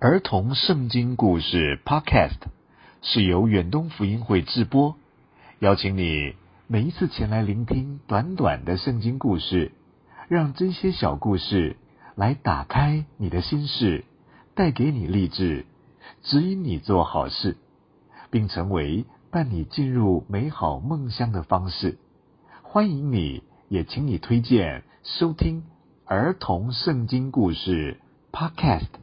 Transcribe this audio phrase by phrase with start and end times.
[0.00, 2.38] 儿童圣经故事 Podcast
[3.02, 4.94] 是由远东福音会制播，
[5.58, 6.36] 邀请你
[6.68, 9.72] 每一次前来聆听短短的圣经故事，
[10.28, 11.74] 让这些小故事
[12.14, 14.04] 来打开你的心事，
[14.54, 15.66] 带给你励志，
[16.22, 17.56] 指引你做好事，
[18.30, 21.98] 并成为伴你进入美好梦乡的方式。
[22.62, 25.64] 欢迎你，也请你推荐收听
[26.04, 27.98] 儿童圣经故事
[28.30, 28.97] Podcast。